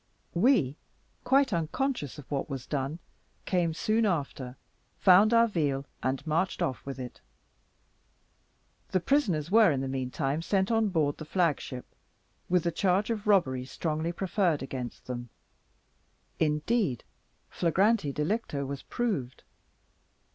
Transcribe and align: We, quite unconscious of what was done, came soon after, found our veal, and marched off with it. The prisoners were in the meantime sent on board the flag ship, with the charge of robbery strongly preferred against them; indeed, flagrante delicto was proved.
We, 0.33 0.77
quite 1.23 1.53
unconscious 1.53 2.17
of 2.17 2.31
what 2.31 2.49
was 2.49 2.65
done, 2.65 2.97
came 3.45 3.71
soon 3.75 4.03
after, 4.03 4.57
found 4.97 5.31
our 5.31 5.47
veal, 5.47 5.85
and 6.01 6.25
marched 6.25 6.63
off 6.63 6.83
with 6.87 6.97
it. 6.97 7.21
The 8.89 8.99
prisoners 8.99 9.51
were 9.51 9.69
in 9.71 9.81
the 9.81 9.87
meantime 9.87 10.41
sent 10.41 10.71
on 10.71 10.87
board 10.89 11.17
the 11.19 11.23
flag 11.25 11.59
ship, 11.61 11.85
with 12.49 12.63
the 12.63 12.71
charge 12.71 13.11
of 13.11 13.27
robbery 13.27 13.63
strongly 13.63 14.11
preferred 14.11 14.63
against 14.63 15.05
them; 15.05 15.29
indeed, 16.39 17.03
flagrante 17.51 18.11
delicto 18.11 18.65
was 18.65 18.81
proved. 18.81 19.43